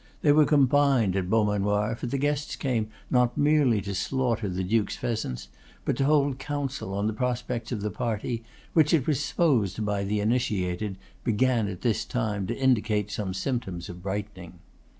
[0.23, 4.95] They were combined at Beaumanoir; for the guests came not merely to slaughter the Duke's
[4.95, 5.47] pheasants,
[5.85, 8.43] but to hold council on the prospects of the party,
[8.73, 13.89] which it was supposed by the initiated, began at this time to indicate some symptoms
[13.89, 14.57] of brightening.